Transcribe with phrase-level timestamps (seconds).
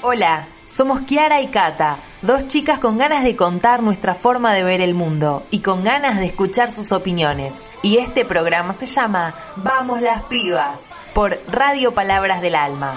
[0.00, 4.80] Hola, somos Kiara y Kata, dos chicas con ganas de contar nuestra forma de ver
[4.80, 7.66] el mundo y con ganas de escuchar sus opiniones.
[7.82, 10.82] Y este programa se llama Vamos las pibas
[11.14, 12.96] por Radio Palabras del Alma.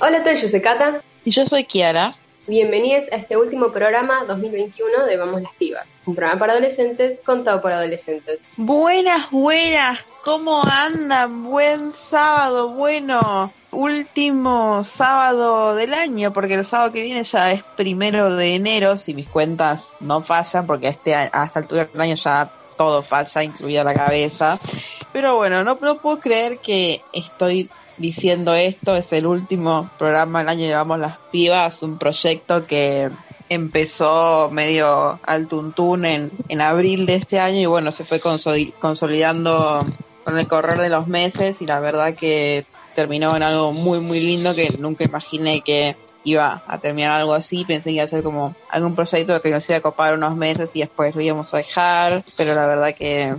[0.00, 1.00] Hola a todos, yo soy Kata.
[1.24, 2.14] Y yo soy Kiara.
[2.50, 7.62] Bienvenidos a este último programa 2021 de Vamos las Pibas, un programa para adolescentes contado
[7.62, 8.50] por adolescentes.
[8.56, 11.44] Buenas, buenas, ¿cómo andan?
[11.44, 18.34] Buen sábado, bueno, último sábado del año, porque el sábado que viene ya es primero
[18.34, 22.50] de enero, si mis cuentas no fallan, porque este, a esta altura del año ya
[22.76, 24.58] todo falla, incluida la cabeza.
[25.12, 30.48] Pero bueno, no, no puedo creer que estoy diciendo esto, es el último programa del
[30.48, 33.10] año Llevamos las Pibas, un proyecto que
[33.48, 39.86] empezó medio al tuntún en, en abril de este año y bueno, se fue consolidando
[40.24, 44.20] con el correr de los meses y la verdad que terminó en algo muy muy
[44.20, 48.22] lindo que nunca imaginé que iba a terminar algo así, pensé que iba a ser
[48.22, 51.58] como algún proyecto que nos iba a copar unos meses y después lo íbamos a
[51.58, 53.36] dejar, pero la verdad que,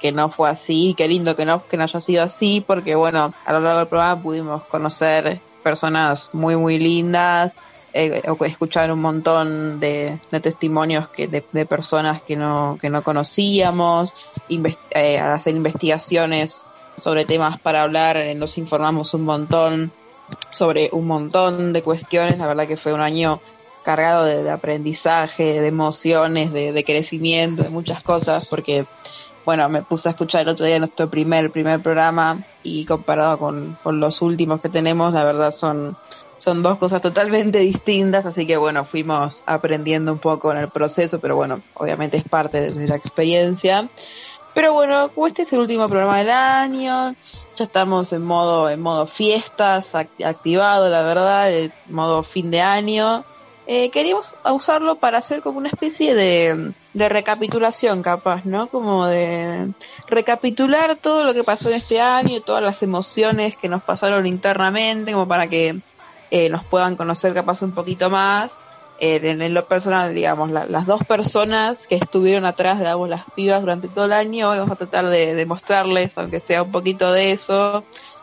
[0.00, 3.34] que, no fue así, qué lindo que no, que no haya sido así, porque bueno,
[3.44, 7.54] a lo largo del programa pudimos conocer personas muy muy lindas,
[7.94, 13.02] eh, escuchar un montón de, de testimonios que, de, de, personas que no, que no
[13.02, 14.14] conocíamos,
[14.48, 16.64] eh, hacer investigaciones
[16.96, 19.92] sobre temas para hablar, eh, nos informamos un montón
[20.52, 22.38] sobre un montón de cuestiones.
[22.38, 23.40] La verdad que fue un año
[23.82, 28.86] cargado de, aprendizaje, de emociones, de, crecimiento, de muchas cosas, porque,
[29.44, 33.76] bueno, me puse a escuchar el otro día nuestro primer, primer programa y comparado con,
[33.82, 35.96] con los últimos que tenemos, la verdad son,
[36.38, 41.18] son dos cosas totalmente distintas, así que bueno, fuimos aprendiendo un poco en el proceso,
[41.18, 43.88] pero bueno, obviamente es parte de la experiencia.
[44.54, 47.14] Pero bueno, este es el último programa del año,
[47.56, 53.24] ya estamos en modo, en modo fiestas, activado la verdad, en modo fin de año.
[53.66, 58.66] Eh, queríamos usarlo para hacer como una especie de, de recapitulación capaz, ¿no?
[58.66, 59.72] Como de
[60.08, 65.12] recapitular todo lo que pasó en este año, todas las emociones que nos pasaron internamente,
[65.12, 65.80] como para que
[66.30, 68.64] eh, nos puedan conocer capaz un poquito más
[69.02, 73.88] en, lo personal, digamos, las dos personas que estuvieron atrás de Vamos las Pibas durante
[73.88, 77.82] todo el año, vamos a tratar de, mostrarles, aunque sea un poquito de eso,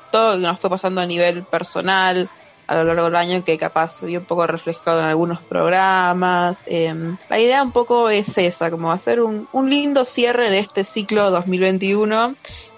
[0.10, 2.30] todo lo que nos fue pasando a nivel personal
[2.68, 6.64] a lo largo del año, que capaz vio un poco reflejado en algunos programas.
[6.66, 10.86] Em, la idea un poco es esa, como hacer un, un lindo cierre de este
[10.86, 12.36] ciclo 2021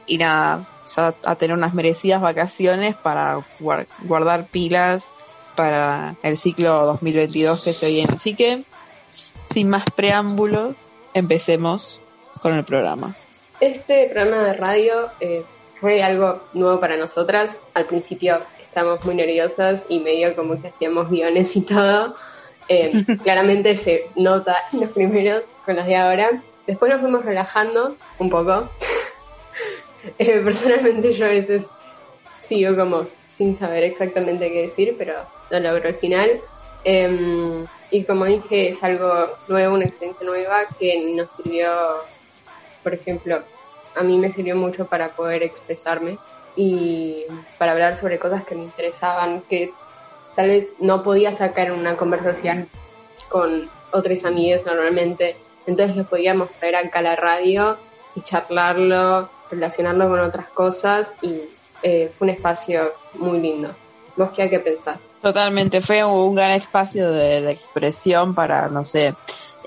[0.07, 5.03] y nada, ya a tener unas merecidas vacaciones para guardar pilas
[5.61, 8.15] para el ciclo 2022 que se viene.
[8.15, 8.63] Así que,
[9.45, 12.01] sin más preámbulos, empecemos
[12.41, 13.15] con el programa.
[13.59, 15.43] Este programa de radio eh,
[15.79, 17.63] fue algo nuevo para nosotras.
[17.75, 22.15] Al principio estábamos muy nerviosas y medio como que hacíamos guiones y todo.
[22.67, 26.41] Eh, claramente se nota en los primeros con los de ahora.
[26.65, 28.67] Después nos fuimos relajando un poco.
[30.17, 31.69] Eh, personalmente yo a veces
[32.39, 35.13] sigo como sin saber exactamente qué decir, pero
[35.51, 36.41] lo logro al final.
[36.83, 41.69] Em, y como dije, es algo nuevo, una experiencia nueva que nos sirvió,
[42.83, 43.41] por ejemplo,
[43.95, 46.17] a mí me sirvió mucho para poder expresarme
[46.55, 47.25] y
[47.57, 49.71] para hablar sobre cosas que me interesaban, que
[50.35, 52.69] tal vez no podía sacar una conversación
[53.29, 55.35] con otros amigos normalmente.
[55.67, 57.77] Entonces lo podíamos traer acá a la radio
[58.15, 61.41] y charlarlo, relacionarlo con otras cosas y
[61.83, 63.71] eh, fue un espacio muy lindo.
[64.15, 65.10] ¿Vos qué, qué pensás?
[65.21, 69.13] Totalmente, fue un gran espacio de, expresión para, no sé,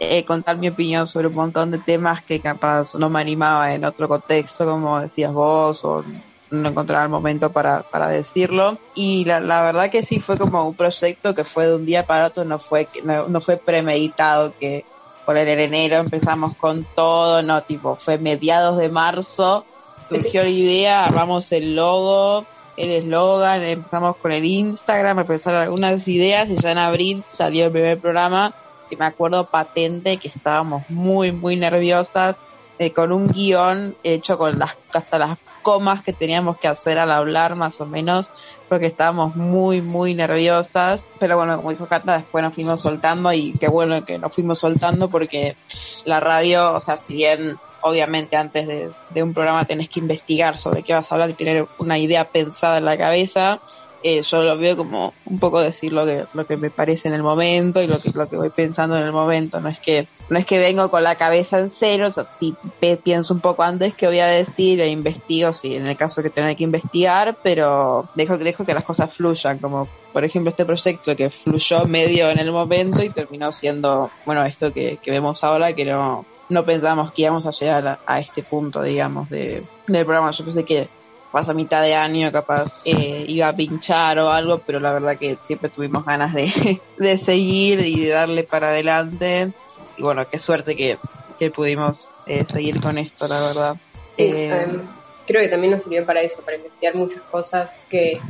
[0.00, 3.84] eh, contar mi opinión sobre un montón de temas que capaz no me animaba en
[3.84, 6.04] otro contexto, como decías vos, o
[6.50, 8.78] no encontraba el momento para, para decirlo.
[8.96, 12.04] Y la, la, verdad que sí fue como un proyecto que fue de un día
[12.04, 14.84] para otro, no fue, no, no fue premeditado que
[15.24, 19.64] por el enero empezamos con todo, no, tipo, fue mediados de marzo
[20.08, 22.46] surgió la idea, armamos el logo,
[22.76, 27.72] el eslogan, empezamos con el Instagram, empezaron algunas ideas y ya en abril salió el
[27.72, 28.54] primer programa
[28.90, 32.36] que me acuerdo patente que estábamos muy, muy nerviosas
[32.78, 37.10] eh, con un guion hecho con las, hasta las comas que teníamos que hacer al
[37.10, 38.28] hablar más o menos
[38.68, 41.02] porque estábamos muy, muy nerviosas.
[41.18, 44.58] Pero bueno, como dijo Cata, después nos fuimos soltando y qué bueno que nos fuimos
[44.58, 45.56] soltando porque
[46.04, 50.82] la radio, o sea, si bien obviamente antes de, un programa tenés que investigar sobre
[50.82, 53.60] qué vas a hablar y tener una idea pensada en la cabeza.
[54.06, 57.14] Eh, yo lo veo como un poco decir lo que, lo que me parece en
[57.14, 59.60] el momento y lo que, lo que voy pensando en el momento.
[59.60, 62.54] No es que, no es que vengo con la cabeza en cero, o sea, sí
[63.02, 66.28] pienso un poco antes que voy a decir e investigo, si en el caso que
[66.28, 71.16] tenga que investigar, pero dejo, dejo que las cosas fluyan, como por ejemplo este proyecto
[71.16, 75.72] que fluyó medio en el momento y terminó siendo, bueno, esto que, que vemos ahora,
[75.72, 80.04] que no, no pensamos que íbamos a llegar a, a este punto, digamos, de, del
[80.04, 80.30] programa.
[80.32, 80.88] Yo pensé que
[81.34, 85.36] pasa mitad de año, capaz eh, iba a pinchar o algo, pero la verdad que
[85.48, 89.50] siempre tuvimos ganas de, de seguir y de darle para adelante.
[89.96, 90.96] Y bueno, qué suerte que,
[91.36, 93.76] que pudimos eh, seguir con esto, la verdad.
[94.16, 94.78] Sí, eh,
[95.26, 98.20] creo que también nos sirvió para eso, para investigar muchas cosas que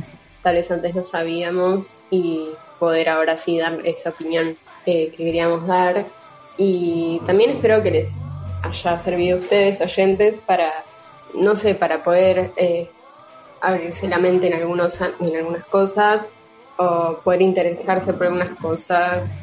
[0.41, 2.49] tal vez antes no sabíamos y
[2.79, 6.07] poder ahora sí dar esa opinión que queríamos dar.
[6.57, 8.19] Y también espero que les
[8.63, 10.73] haya servido a ustedes, oyentes, para
[11.35, 12.89] no sé, para poder eh,
[13.67, 16.33] abrirse la mente en, algunos, en algunas cosas
[16.77, 19.41] o poder interesarse por algunas cosas.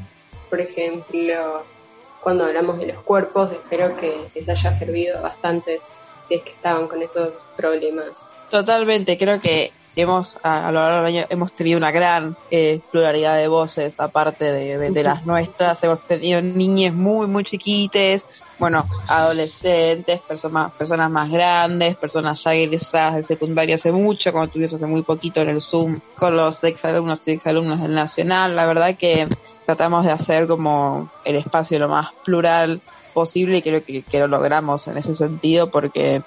[0.50, 1.64] Por ejemplo,
[2.22, 5.80] cuando hablamos de los cuerpos, espero que les haya servido a bastantes
[6.28, 8.24] si es que estaban con esos problemas.
[8.50, 13.36] Totalmente, creo que hemos a, lo largo del año hemos tenido una gran eh, pluralidad
[13.36, 15.82] de voces aparte de, de, las nuestras.
[15.82, 18.26] Hemos tenido niñas muy muy chiquites
[18.58, 24.74] bueno adolescentes personas personas más grandes personas ya egresadas de secundaria hace mucho como tuvimos
[24.74, 28.54] hace muy poquito en el zoom con los exalumnos y exalumnos del nacional.
[28.54, 29.28] La verdad que
[29.66, 32.80] tratamos de hacer como el espacio lo más plural
[33.12, 36.22] posible y creo que lo logramos en ese sentido porque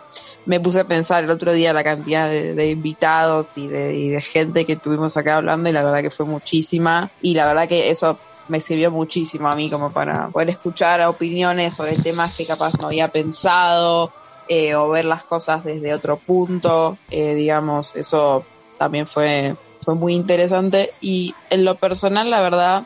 [0.45, 4.75] me puse a pensar el otro día la cantidad de, invitados y de, gente que
[4.75, 7.09] tuvimos acá hablando y la verdad que fue muchísima.
[7.21, 11.73] Y la verdad que eso me sirvió muchísimo a mí como para poder escuchar opiniones
[11.73, 14.11] sobre temas que capaz no había pensado
[14.47, 18.45] eh, o ver las cosas desde otro punto, eh, digamos, eso
[18.77, 20.91] también fue, fue muy interesante.
[21.01, 22.83] Y en lo personal la verdad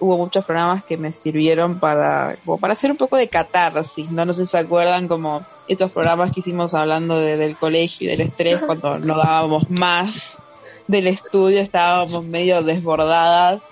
[0.00, 4.24] hubo muchos programas que me sirvieron para, como para hacer un poco de catarsis, ¿no?
[4.24, 8.10] No sé si se acuerdan como estos programas que hicimos hablando de, del colegio y
[8.10, 10.38] del estrés cuando no dábamos más
[10.86, 13.66] del estudio, estábamos medio desbordadas.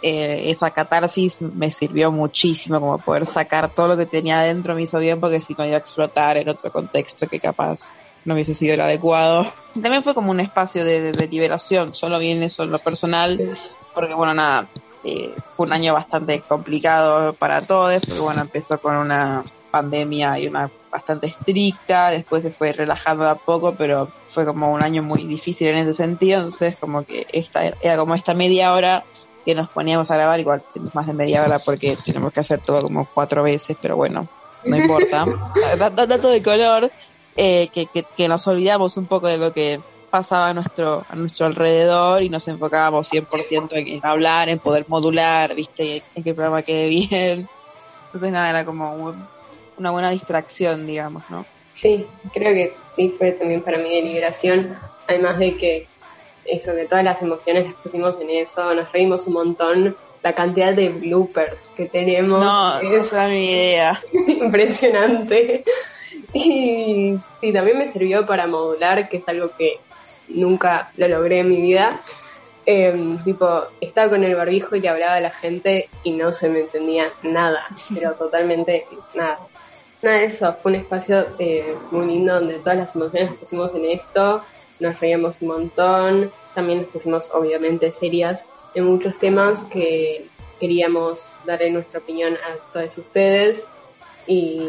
[0.00, 4.82] Eh, esa catarsis me sirvió muchísimo como poder sacar todo lo que tenía adentro me
[4.82, 7.80] hizo bien porque si no iba a explotar en otro contexto que capaz
[8.24, 9.52] no hubiese sido el adecuado.
[9.74, 13.58] También fue como un espacio de, de, de liberación, solo bien eso en lo personal,
[13.92, 14.68] porque bueno, nada,
[15.04, 20.46] eh, fue un año bastante complicado para todos, porque bueno, empezó con una pandemia y
[20.46, 25.24] una bastante estricta, después se fue relajando a poco, pero fue como un año muy
[25.24, 29.04] difícil en ese sentido, entonces como que esta era como esta media hora
[29.44, 30.62] que nos poníamos a grabar, igual
[30.94, 34.28] más de media hora porque tenemos que hacer todo como cuatro veces, pero bueno,
[34.64, 35.26] no importa.
[35.78, 36.90] Dato de color,
[37.36, 39.80] eh, que, que, que nos olvidamos un poco de lo que
[40.10, 44.86] pasaba a nuestro, a nuestro alrededor y nos enfocábamos 100% en, en hablar, en poder
[44.88, 47.48] modular, viste, en qué programa quede bien.
[48.06, 49.26] Entonces nada, era como un,
[49.78, 51.46] una buena distracción, digamos, ¿no?
[51.72, 54.76] Sí, creo que sí fue también para mí de liberación,
[55.06, 55.86] además de que
[56.44, 60.74] eso, que todas las emociones las pusimos en eso, nos reímos un montón, la cantidad
[60.74, 64.02] de bloopers que tenemos no, es no mi idea.
[64.26, 65.64] impresionante.
[66.32, 69.78] Y, y también me sirvió para modular, que es algo que
[70.28, 72.00] nunca lo logré en mi vida.
[72.66, 76.50] Eh, tipo, estaba con el barbijo y le hablaba a la gente y no se
[76.50, 79.38] me entendía nada, pero totalmente nada.
[80.02, 83.74] Nada de eso, fue un espacio eh, muy lindo donde todas las emociones las pusimos
[83.74, 84.44] en esto,
[84.78, 90.28] nos reíamos un montón, también nos pusimos obviamente serias en muchos temas que
[90.60, 93.68] queríamos darle nuestra opinión a todos ustedes
[94.26, 94.68] y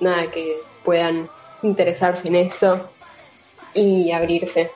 [0.00, 1.28] nada, que puedan
[1.62, 2.88] interesarse en esto
[3.74, 4.70] y abrirse.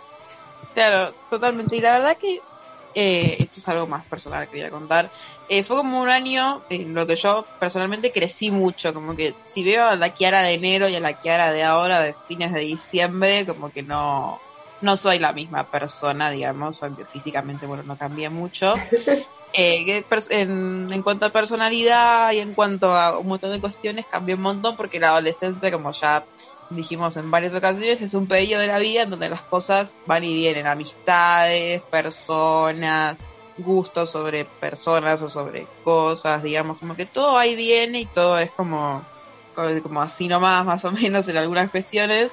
[0.75, 1.77] Claro, totalmente.
[1.77, 2.41] Y la verdad que
[2.95, 5.11] eh, esto es algo más personal que quería contar.
[5.47, 9.65] Eh, fue como un año en lo que yo personalmente crecí mucho, como que si
[9.65, 12.61] veo a la Kiara de enero y a la Kiara de ahora, de fines de
[12.61, 14.43] diciembre, como que no,
[14.81, 18.75] no soy la misma persona, digamos, aunque físicamente, bueno, no cambié mucho.
[19.53, 24.37] Eh, en, en cuanto a personalidad y en cuanto a un montón de cuestiones, cambié
[24.37, 26.25] un montón porque la adolescencia, como ya
[26.71, 30.25] dijimos en varias ocasiones, es un periodo de la vida en donde las cosas van
[30.25, 33.17] y vienen, amistades, personas,
[33.59, 38.51] gustos sobre personas o sobre cosas, digamos, como que todo ahí viene y todo es
[38.53, 39.05] como,
[39.83, 42.33] como así nomás, más o menos en algunas cuestiones.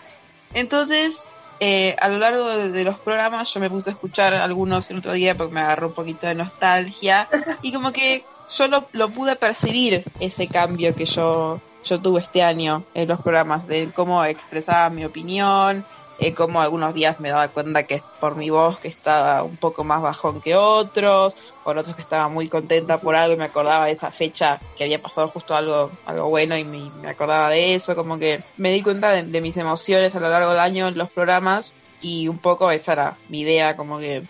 [0.54, 1.30] Entonces,
[1.60, 5.14] eh, a lo largo de, los programas yo me puse a escuchar algunos el otro
[5.14, 7.28] día porque me agarró un poquito de nostalgia
[7.64, 8.24] y como que
[8.56, 13.68] yo lo pude percibir ese cambio que yo yo tuve este año en los programas
[13.68, 15.86] de cómo expresaba mi opinión,
[16.20, 19.84] eh, como algunos días me daba cuenta que por mi voz que estaba un poco
[19.84, 23.86] más bajón que otros, por otros que estaba muy contenta por algo y me acordaba
[23.86, 27.96] de esa fecha que había pasado justo algo, algo bueno y me, acordaba de eso,
[27.96, 31.12] como que me di cuenta de, mis emociones a lo largo del año en los
[31.12, 34.24] programas y un poco esa era mi idea, como que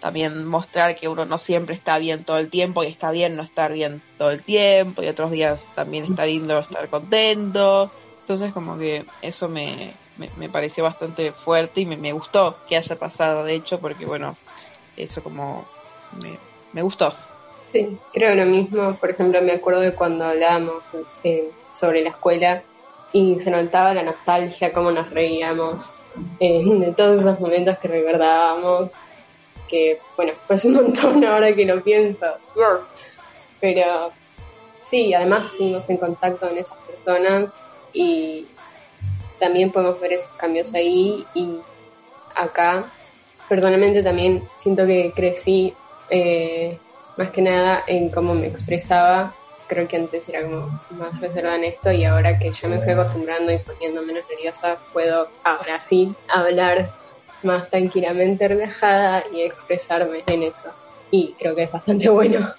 [0.00, 3.42] también mostrar que uno no siempre está bien todo el tiempo y está bien no
[3.42, 7.90] estar bien todo el tiempo y otros días también está lindo estar contento.
[8.22, 9.92] Entonces como que eso me,
[10.36, 14.36] me, pareció bastante fuerte y me, me, gustó que haya pasado, de hecho, porque bueno,
[14.96, 15.64] eso como
[16.22, 16.38] me,
[16.72, 17.12] me gustó.
[17.72, 18.96] Sí, creo lo mismo.
[18.96, 20.82] Por ejemplo, me acuerdo de cuando hablábamos
[21.24, 22.62] eh, sobre la escuela
[23.12, 25.90] y se notaba la nostalgia, cómo nos reíamos
[26.38, 28.92] eh, de todos esos momentos que recordábamos.
[29.70, 32.26] Que, bueno, pues un montón ahora que lo pienso.
[33.60, 34.12] Pero
[34.80, 38.46] sí, además seguimos en contacto con esas personas y
[39.38, 41.56] también podemos ver esos cambios ahí y
[42.34, 42.90] acá.
[43.48, 45.74] Personalmente también siento que crecí
[46.08, 46.78] eh,
[47.16, 49.34] más que nada en cómo me expresaba.
[49.66, 52.92] Creo que antes era como más reservada en esto y ahora que ya me fui
[52.92, 56.90] acostumbrando y poniendo menos nerviosa, puedo ahora sí hablar
[57.42, 60.70] más tranquilamente, relajada y expresarme en eso.
[61.10, 62.54] Y creo que es bastante bueno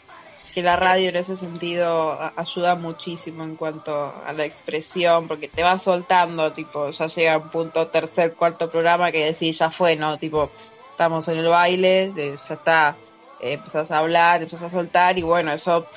[0.53, 5.63] que la radio en ese sentido ayuda muchísimo en cuanto a la expresión, porque te
[5.63, 10.17] va soltando, tipo, ya llega un punto tercer, cuarto programa que decís, ya fue, ¿no?
[10.17, 10.51] Tipo,
[10.91, 12.97] estamos en el baile, ya está,
[13.39, 15.87] eh, empezás a hablar, empezás a soltar y bueno, eso,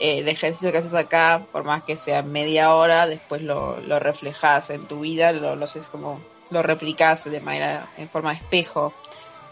[0.00, 4.00] eh, el ejercicio que haces acá, por más que sea media hora, después lo, lo
[4.00, 6.20] reflejas en tu vida, lo, lo haces como,
[6.50, 8.92] lo replicas de manera, en forma de espejo.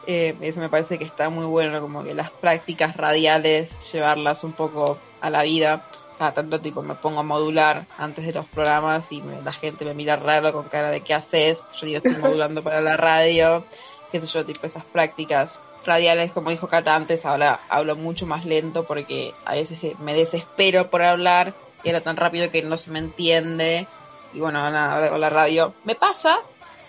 [0.06, 4.52] Eh, eso me parece que está muy bueno, como que las prácticas radiales, llevarlas un
[4.52, 5.84] poco a la vida.
[6.18, 9.94] Cada tanto tipo me pongo a modular antes de los programas y la gente me
[9.94, 11.62] mira raro con cara de qué haces.
[11.78, 13.64] Yo digo, estoy modulando para la radio.
[14.10, 18.44] Qué sé yo, tipo esas prácticas radiales, como dijo Cata antes, ahora hablo mucho más
[18.44, 22.90] lento porque a veces me desespero por hablar y era tan rápido que no se
[22.90, 23.86] me entiende.
[24.32, 26.40] Y bueno, ahora la radio me pasa,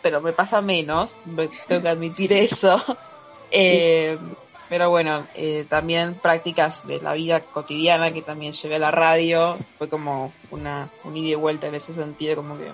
[0.02, 1.20] pero me pasa menos,
[1.68, 2.82] tengo que admitir eso.
[3.52, 4.16] Eh,
[4.70, 9.58] pero bueno, eh, también prácticas de la vida cotidiana que también llevé a la radio.
[9.80, 12.72] Fue como una un ida y vuelta en ese sentido, como que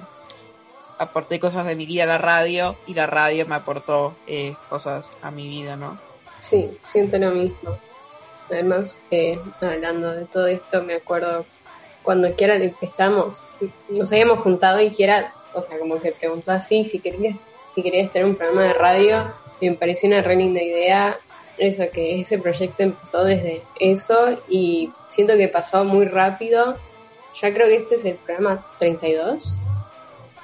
[0.99, 5.05] aporté cosas de mi vida a la radio y la radio me aportó eh, cosas
[5.21, 5.97] a mi vida, ¿no?
[6.41, 7.77] Sí, siento lo mismo.
[8.49, 11.45] Además, eh, hablando de todo esto, me acuerdo
[12.03, 13.43] cuando quiera estamos,
[13.89, 17.37] nos habíamos juntado y quiera, o sea, como que preguntó así si querías,
[17.73, 21.19] si querías tener un programa de radio me pareció una re linda idea
[21.57, 26.77] eso, que ese proyecto empezó desde eso y siento que pasó muy rápido.
[27.41, 29.57] Ya creo que este es el programa 32.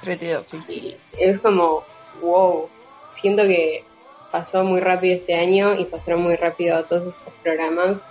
[0.00, 0.58] 32, sí.
[0.68, 1.84] Y es como,
[2.22, 2.68] wow,
[3.12, 3.84] siento que
[4.30, 8.04] pasó muy rápido este año y pasaron muy rápido todos estos programas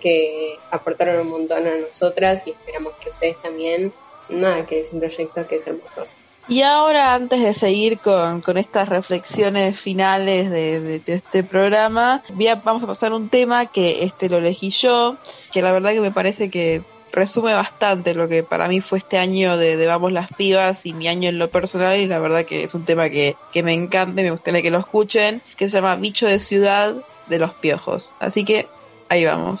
[0.00, 3.92] que aportaron un montón a nosotras y esperamos que ustedes también.
[4.28, 6.06] Nada, que es un proyecto que se empezó.
[6.48, 12.22] Y ahora, antes de seguir con, estas reflexiones finales de, este programa,
[12.64, 15.18] vamos a pasar un tema que este lo elegí yo,
[15.52, 19.18] que la verdad que me parece que resume bastante lo que para mí fue este
[19.18, 22.64] año de, Vamos las Pibas y mi año en lo personal y la verdad que
[22.64, 25.76] es un tema que, que me encanta y me gustaría que lo escuchen, que se
[25.76, 26.94] llama Bicho de Ciudad
[27.26, 28.10] de los Piojos.
[28.20, 28.68] Así que
[29.10, 29.60] ahí vamos.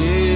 [0.00, 0.29] tanto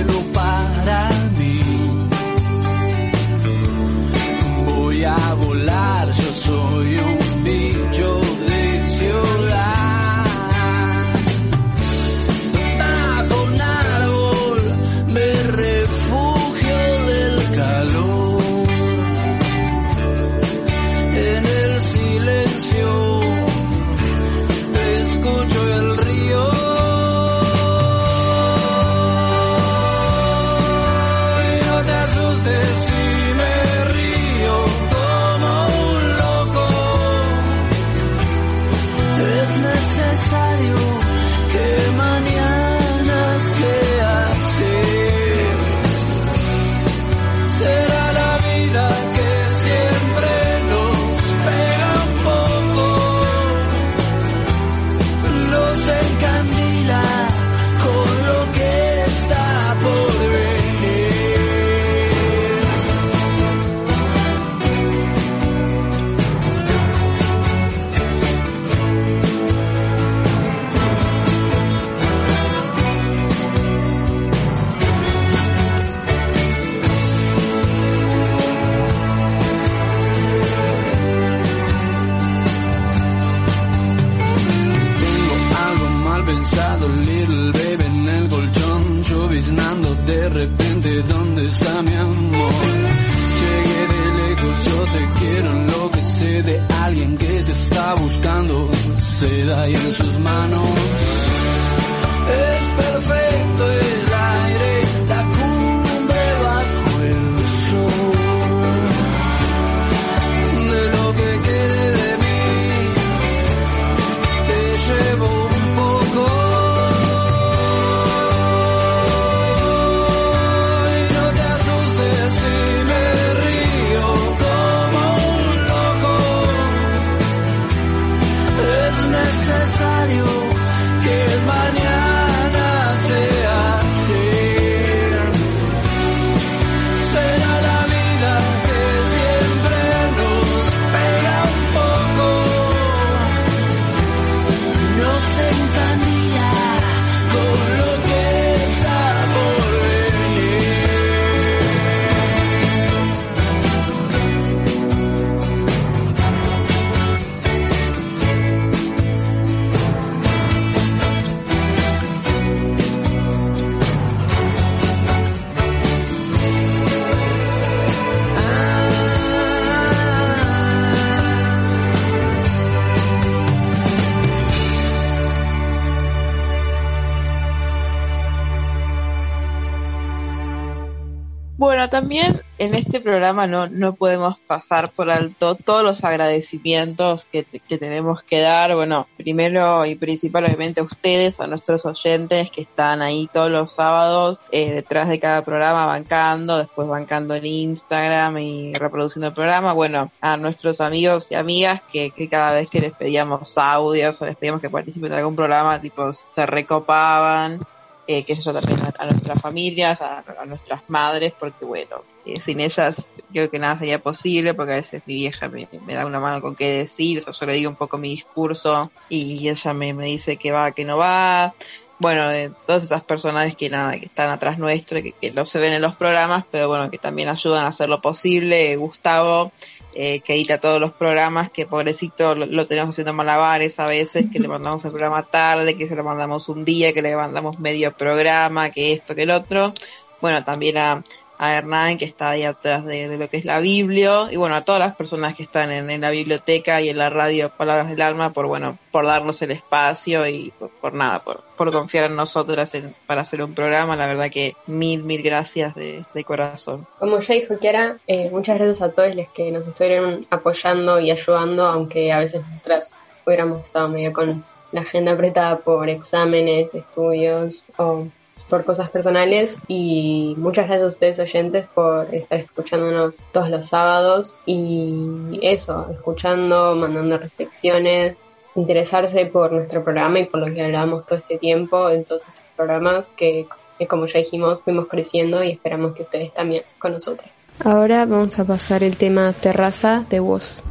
[181.64, 187.44] Bueno, también en este programa no, no podemos pasar por alto todos los agradecimientos que,
[187.44, 188.74] que tenemos que dar.
[188.74, 193.72] Bueno, primero y principal obviamente a ustedes, a nuestros oyentes que están ahí todos los
[193.72, 199.72] sábados eh, detrás de cada programa bancando, después bancando en Instagram y reproduciendo el programa.
[199.72, 204.26] Bueno, a nuestros amigos y amigas que, que cada vez que les pedíamos audios o
[204.26, 207.58] les pedíamos que participen en algún programa, tipo, se recopaban
[208.06, 213.08] eh, que eso también a, nuestras familias, a, nuestras madres, porque bueno, eh, sin ellas
[213.32, 216.54] creo que nada sería posible, porque a veces mi vieja me, da una mano con
[216.54, 220.36] qué decir, o yo le digo un poco mi discurso y ella me, me dice
[220.36, 221.54] que va, que no va.
[221.98, 225.60] Bueno, de todas esas personas que nada, que están atrás nuestro, que, que no se
[225.60, 228.76] ven en los programas, pero bueno, que también ayudan a hacer lo posible.
[228.76, 229.52] Gustavo,
[229.94, 234.26] eh, que edita todos los programas, que pobrecito lo, lo, tenemos haciendo malabares a veces,
[234.30, 237.58] que le mandamos el programa tarde, que se lo mandamos un día, que le mandamos
[237.58, 239.72] medio programa, que esto, que el otro.
[240.20, 241.04] Bueno, también a,
[241.38, 244.54] a Hernán, que está ahí atrás de, de, lo que es la Biblia, y bueno,
[244.54, 247.88] a todas las personas que están en, en, la biblioteca y en la radio Palabras
[247.88, 252.16] del Alma, por bueno, por darnos el espacio y por, nada, por, por, confiar en
[252.16, 256.86] nosotras en, para hacer un programa, la verdad que mil, mil gracias de, de corazón.
[256.98, 261.10] Como ya dijo Kiara, eh, muchas gracias a todos los que nos estuvieron apoyando y
[261.10, 262.92] ayudando, aunque a veces nosotras
[263.26, 268.06] hubiéramos estado medio con la agenda apretada por exámenes, estudios o
[268.48, 274.36] por cosas personales y muchas gracias a ustedes oyentes por estar escuchándonos todos los sábados
[274.46, 281.18] y eso, escuchando, mandando reflexiones, interesarse por nuestro programa y por lo que hablamos todo
[281.18, 283.46] este tiempo en todos estos programas que
[283.88, 287.44] como ya dijimos fuimos creciendo y esperamos que ustedes también con nosotras.
[287.64, 290.62] Ahora vamos a pasar el tema terraza de voz.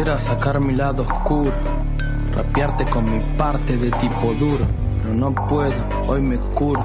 [0.00, 1.52] Quisiera sacar mi lado oscuro,
[2.32, 5.74] rapearte con mi parte de tipo duro, pero no puedo,
[6.08, 6.82] hoy me curo.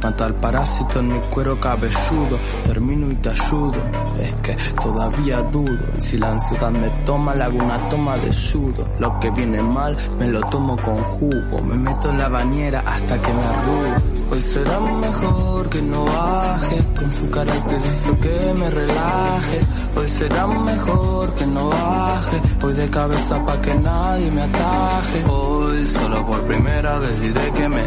[0.00, 3.82] Mata al parásito en mi cuero cabelludo, termino y te ayudo.
[4.20, 8.32] Es que todavía dudo, y si la ansiedad me toma, le hago una toma de
[8.32, 8.86] sudo.
[9.00, 13.20] Lo que viene mal, me lo tomo con jugo, me meto en la bañera hasta
[13.20, 14.17] que me arrugo.
[14.30, 19.60] Hoy será mejor que no baje, con su caracterizo que me relaje.
[19.96, 25.24] Hoy será mejor que no baje, hoy de cabeza pa' que nadie me ataje.
[25.28, 27.82] Hoy solo por primera vez diré que me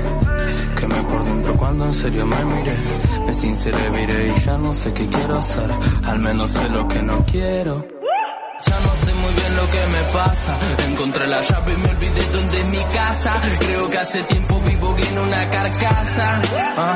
[0.80, 2.78] quemé por dentro cuando en serio me miré.
[3.26, 5.72] Me sinceré, viré y ya no sé qué quiero hacer,
[6.06, 7.86] al menos sé lo que no quiero.
[8.66, 10.58] Ya no sé muy bien lo que me pasa.
[10.88, 13.34] Encontré la llave y me olvidé dónde es mi casa.
[13.60, 14.71] Creo que hace tiempo vivo
[15.10, 16.42] en una carcasa.
[16.78, 16.96] Ah,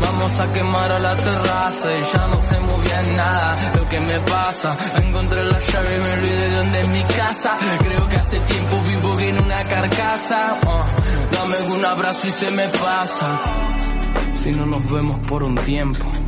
[0.00, 4.00] vamos a quemar a la terraza y ya no sé muy bien nada lo que
[4.00, 4.76] me pasa.
[5.02, 7.58] Encontré la llave y me olvidé dónde es mi casa.
[7.78, 10.58] Creo que hace tiempo vivo en una carcasa.
[10.66, 10.86] Ah,
[11.32, 13.40] dame un abrazo y se me pasa.
[14.34, 16.19] Si no nos vemos por un tiempo.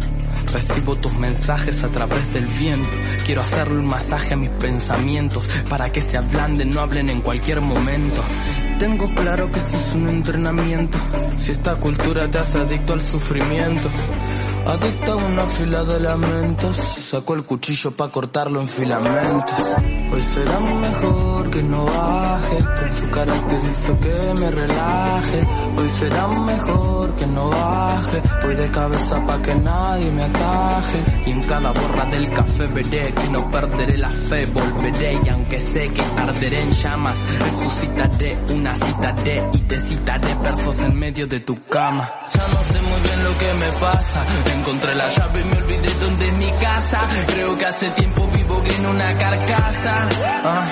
[0.52, 2.96] Recibo tus mensajes a través del viento.
[3.24, 7.60] Quiero hacerle un masaje a mis pensamientos para que se ablanden, no hablen en cualquier
[7.60, 8.22] momento.
[8.78, 10.98] Tengo claro que si es un entrenamiento,
[11.36, 13.88] si esta cultura te hace adicto al sufrimiento.
[14.64, 19.60] Adicto a una fila de lamentos, saco el cuchillo para cortarlo en filamentos.
[20.12, 25.46] Hoy será mejor que no baje, con su caracterizo que me relaje.
[25.76, 31.02] Hoy será mejor que no baje, hoy de cabeza pa' que nadie me ataje.
[31.26, 35.60] Y en cada borra del café veré que no perderé la fe, volveré y aunque
[35.60, 41.26] sé que arderé en llamas, resucitaré una cita de y te citaré versos en medio
[41.26, 42.08] de tu cama.
[42.32, 42.62] Ya no
[43.02, 47.00] bien lo que me pasa, encontré la llave y me olvidé dónde es mi casa.
[47.26, 50.08] Creo que hace tiempo vivo en una carcasa.
[50.44, 50.62] Ah.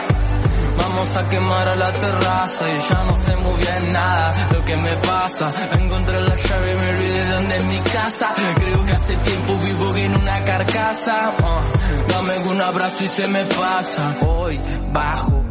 [0.77, 4.77] Vamos a quemar a la terraza y ya no sé muy bien nada lo que
[4.77, 5.53] me pasa.
[5.79, 8.35] Encontré la llave y me olvidé dónde es mi casa.
[8.55, 11.35] Creo que hace tiempo vivo en una carcasa.
[11.43, 11.63] Ah,
[12.09, 14.17] dame un abrazo y se me pasa.
[14.23, 14.61] Hoy
[14.93, 15.45] bajo,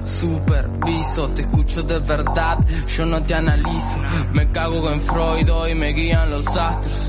[1.34, 4.00] te escucho de verdad, yo no te analizo.
[4.34, 7.09] Me cago en Freud, hoy me guían los astros.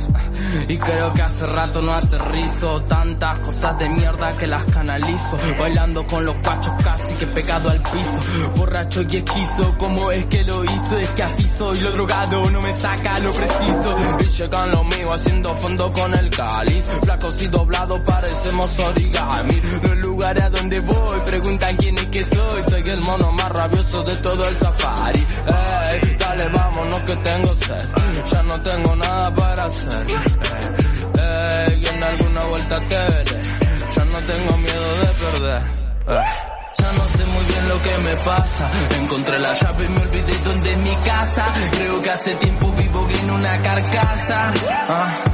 [0.68, 2.80] Y creo que hace rato no aterrizo.
[2.82, 5.38] Tantas cosas de mierda que las canalizo.
[5.58, 8.20] Bailando con los cachos casi que pegado al piso.
[8.56, 10.98] Borracho y esquizo, ¿cómo es que lo hizo?
[10.98, 13.96] Es que así soy, lo drogado no me saca lo preciso.
[14.20, 16.84] Y llegan los míos haciendo fondo con el cáliz.
[17.02, 19.60] Flacos y doblados parecemos origami.
[19.82, 22.62] Los lugares a donde voy preguntan quién es que soy.
[22.68, 25.26] Soy el mono más rabioso de todo el safari
[26.48, 27.88] vámonos que tengo sed
[28.30, 30.06] Ya no tengo nada para hacer
[31.76, 33.42] y en alguna vuelta te veré.
[33.94, 35.62] Ya no tengo miedo de perder.
[36.08, 36.50] Ey.
[36.78, 38.70] Ya no sé muy bien lo que me pasa.
[39.00, 41.44] Encontré la llave y me olvidé dónde es mi casa.
[41.72, 44.52] Creo que hace tiempo vivo en una carcasa.
[44.88, 45.24] Ah.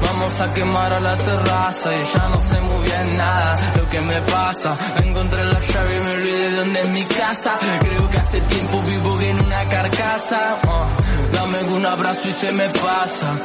[0.00, 4.00] Vamos a quemar a la terraza y ya no sé muy bien nada lo que
[4.00, 4.76] me pasa.
[5.02, 7.58] Encontré la llave y me olvidé dónde es mi casa.
[7.80, 9.17] Creo que hace tiempo vivo
[9.48, 10.60] una carcasa.
[10.62, 10.88] Ah.
[11.32, 13.38] Dame un abrazo y se me pasa.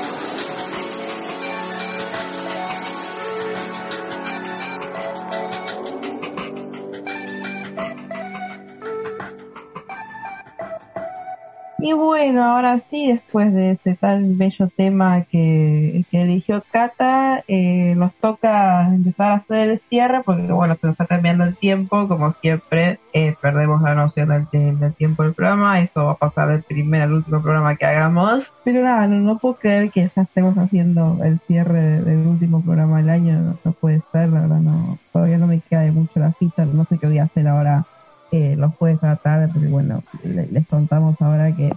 [12.03, 18.87] Bueno, ahora sí, después de ese tan bello tema que, eligió Cata, eh, nos toca
[18.87, 22.99] empezar a hacer el cierre porque bueno, se nos está cambiando el tiempo, como siempre,
[23.13, 27.13] eh, perdemos la noción del, tiempo del programa, eso va a pasar del primer al
[27.13, 31.39] último programa que hagamos, pero nada, no, no puedo creer que ya estemos haciendo el
[31.47, 35.81] cierre del último programa del año, no, puede ser, verdad, no, todavía no me queda
[35.81, 37.85] de mucho la cita, no sé qué voy a hacer ahora
[38.31, 41.71] eh, los jueves a la tarde, porque bueno, le, les contamos ahora que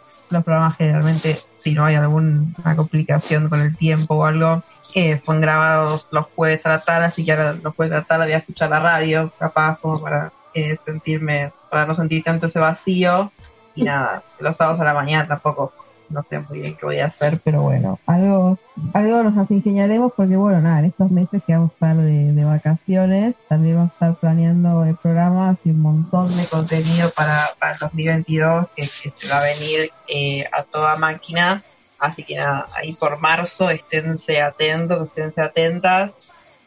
[0.73, 4.63] generalmente, si no hay alguna complicación con el tiempo o algo,
[4.95, 8.05] eh, fueron grabados los jueves a la tarde, así que ahora los jueves a la
[8.05, 12.47] tarde voy a escuchar la radio, capaz como para eh, sentirme, para no sentir tanto
[12.47, 13.31] ese vacío,
[13.75, 15.73] y nada, los sábados a la mañana tampoco
[16.11, 18.59] no sé muy bien qué voy a hacer, pero bueno, algo,
[18.93, 22.45] algo nos ingeniaremos porque bueno, nada, en estos meses que vamos a estar de, de,
[22.45, 27.73] vacaciones, también vamos a estar planeando el programa y un montón de contenido para, para
[27.73, 31.63] el 2022 que, que se va a venir eh, a toda máquina,
[31.99, 36.13] así que nada, ahí por marzo esténse atentos, esténse atentas,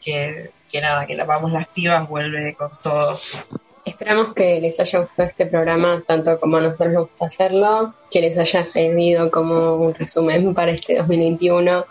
[0.04, 3.20] que, que nada, que la vamos las pibas vuelve con todo.
[3.90, 8.22] Esperamos que les haya gustado este programa tanto como a nosotros nos gusta hacerlo, que
[8.22, 11.86] les haya servido como un resumen para este 2021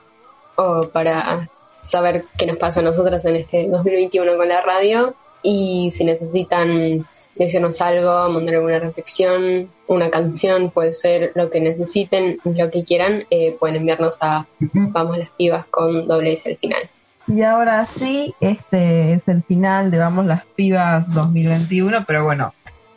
[0.56, 1.50] o para
[1.82, 7.04] saber qué nos pasa a nosotras en este 2021 con la radio y si necesitan
[7.34, 13.26] decirnos algo, mandar alguna reflexión, una canción, puede ser lo que necesiten, lo que quieran,
[13.30, 16.88] eh, pueden enviarnos a Vamos las Pibas con doble S al final.
[17.29, 22.55] Y ahora sí, este es el final de Vamos las Pibas 2021, pero bueno,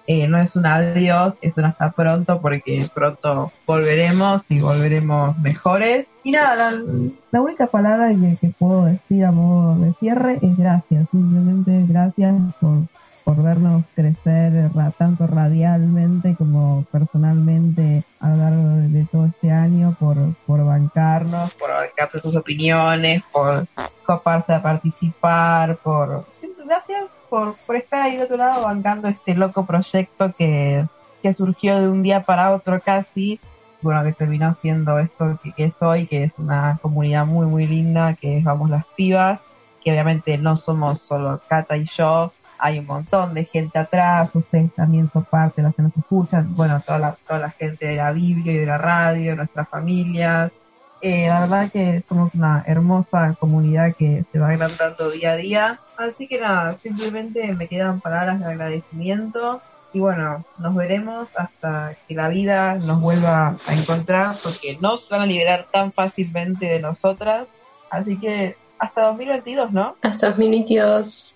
[0.08, 6.08] eh, no es un adiós, es un hasta pronto porque pronto volveremos y volveremos mejores.
[6.24, 6.72] Y nada,
[7.32, 12.34] la, única palabra que, que, puedo decir a modo de cierre es gracias, simplemente gracias
[12.62, 12.84] por,
[13.24, 20.18] por vernos crecer tanto radialmente como personalmente a lo largo de, todo este año, por,
[20.46, 23.68] por bancarnos, por bancarse sus opiniones, por
[24.06, 26.26] coparse a participar, por...
[26.66, 30.86] Gracias por, por estar ahí de otro lado bancando este loco proyecto que,
[31.22, 33.40] que surgió de un día para otro casi,
[33.82, 37.68] bueno, que terminó siendo esto que, que es hoy, que es una comunidad muy, muy
[37.68, 39.40] linda, que es Vamos las Pibas,
[39.84, 42.32] que obviamente no somos solo Cata y yo,
[42.62, 46.56] hay un montón de gente atrás, ustedes también son parte de los que nos escuchan,
[46.56, 50.52] bueno, toda la, toda la gente de la Biblia y de la radio, nuestras familias.
[51.02, 55.80] Eh, la verdad que somos una hermosa comunidad que se va agrandando día a día
[56.02, 59.62] Así que nada, simplemente me quedan palabras de agradecimiento
[59.94, 65.14] y bueno, nos veremos hasta que la vida nos vuelva a encontrar porque no se
[65.14, 67.48] van a liberar tan fácilmente de nosotras.
[67.92, 69.96] Así que hasta 2022, ¿no?
[70.02, 71.36] Hasta 2022.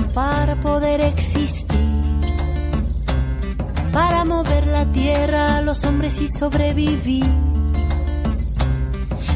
[6.18, 7.24] y sobrevivir.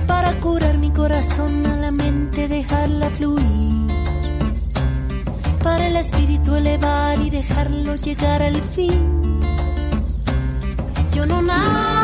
[0.06, 3.86] Para curar mi corazón a la mente, dejarla fluir.
[5.62, 9.40] Para el espíritu elevar y dejarlo llegar al fin.
[11.14, 12.03] Yo no nací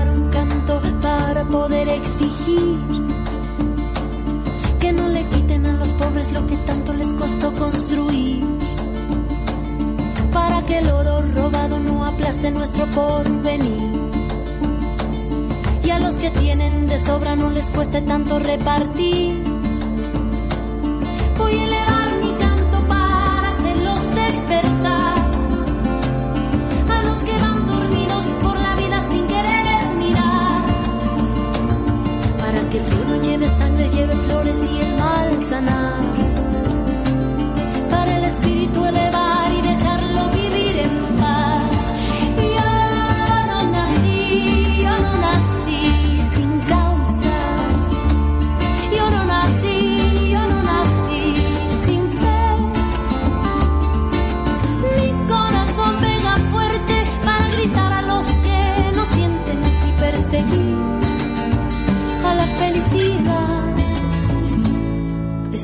[1.51, 2.79] poder exigir
[4.79, 8.45] que no le quiten a los pobres lo que tanto les costó construir.
[10.31, 13.91] Para que el oro robado no aplaste nuestro porvenir.
[15.83, 19.43] Y a los que tienen de sobra no les cueste tanto repartir.
[21.37, 21.80] Voy a
[33.91, 36.01] lleve flores y el mal sanar.
[37.89, 41.71] Para el espíritu elevar y dejarlo vivir en paz.
[42.57, 42.71] Yo
[43.49, 45.83] no nací, yo no nací
[46.35, 47.37] sin causa.
[48.97, 51.23] Yo no nací, yo no nací
[51.85, 52.43] sin fe.
[54.97, 60.77] Mi corazón pega fuerte para gritar a los que no sienten así perseguir
[62.23, 63.60] a la felicidad.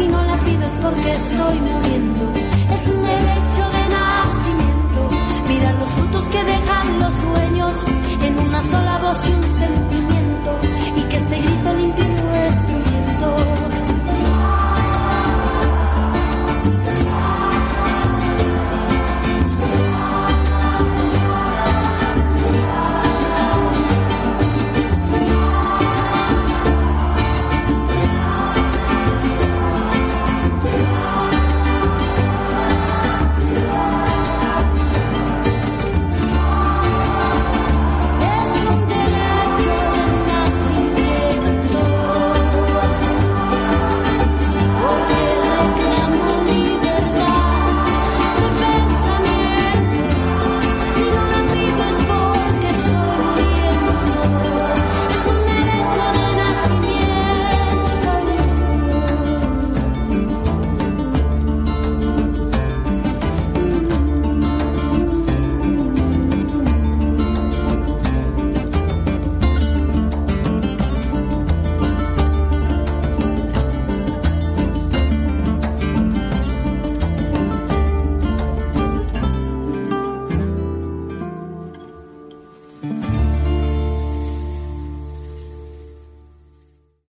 [0.00, 2.32] Si no la pido es porque estoy muriendo.
[2.32, 5.10] Es un derecho de nacimiento.
[5.46, 7.76] Mirar los frutos que dejan los sueños
[8.22, 10.58] en una sola voz y un sentimiento.
[10.96, 13.79] Y que este grito limpio es un viento.